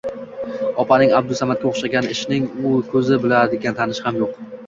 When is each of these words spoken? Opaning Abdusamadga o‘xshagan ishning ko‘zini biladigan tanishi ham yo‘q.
Opaning 0.83 1.11
Abdusamadga 1.17 1.67
o‘xshagan 1.73 2.09
ishning 2.15 2.47
ko‘zini 2.95 3.23
biladigan 3.29 3.79
tanishi 3.81 4.05
ham 4.09 4.21
yo‘q. 4.23 4.43